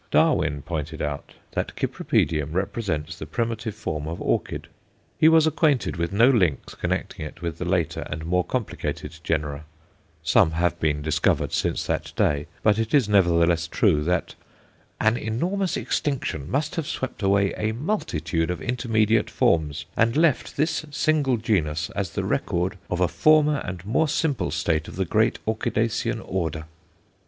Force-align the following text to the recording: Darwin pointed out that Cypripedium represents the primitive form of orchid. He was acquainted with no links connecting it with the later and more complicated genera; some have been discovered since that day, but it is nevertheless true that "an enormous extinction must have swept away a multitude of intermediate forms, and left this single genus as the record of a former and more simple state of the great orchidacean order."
Darwin 0.09 0.63
pointed 0.63 0.99
out 0.99 1.35
that 1.51 1.73
Cypripedium 1.79 2.53
represents 2.53 3.19
the 3.19 3.27
primitive 3.27 3.75
form 3.75 4.07
of 4.07 4.19
orchid. 4.19 4.67
He 5.19 5.29
was 5.29 5.45
acquainted 5.45 5.95
with 5.95 6.11
no 6.11 6.27
links 6.31 6.73
connecting 6.73 7.23
it 7.23 7.43
with 7.43 7.59
the 7.59 7.65
later 7.65 8.07
and 8.09 8.25
more 8.25 8.43
complicated 8.43 9.19
genera; 9.23 9.63
some 10.23 10.53
have 10.53 10.79
been 10.79 11.03
discovered 11.03 11.53
since 11.53 11.85
that 11.85 12.13
day, 12.15 12.47
but 12.63 12.79
it 12.79 12.95
is 12.95 13.07
nevertheless 13.07 13.67
true 13.67 14.03
that 14.05 14.33
"an 14.99 15.17
enormous 15.17 15.77
extinction 15.77 16.49
must 16.49 16.77
have 16.77 16.87
swept 16.87 17.21
away 17.21 17.53
a 17.55 17.71
multitude 17.71 18.49
of 18.49 18.59
intermediate 18.59 19.29
forms, 19.29 19.85
and 19.95 20.17
left 20.17 20.57
this 20.57 20.83
single 20.89 21.37
genus 21.37 21.91
as 21.91 22.09
the 22.13 22.23
record 22.23 22.79
of 22.89 23.01
a 23.01 23.07
former 23.07 23.59
and 23.65 23.85
more 23.85 24.07
simple 24.07 24.49
state 24.49 24.87
of 24.87 24.95
the 24.95 25.05
great 25.05 25.37
orchidacean 25.45 26.19
order." 26.25 26.65